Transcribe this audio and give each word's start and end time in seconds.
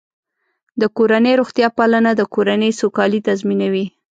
د 0.81 0.83
کورنۍ 0.97 1.33
روغتیا 1.41 1.67
پالنه 1.77 2.11
د 2.15 2.21
کورنۍ 2.33 2.71
سوکالي 2.79 3.19
تضمینوي. 3.27 3.85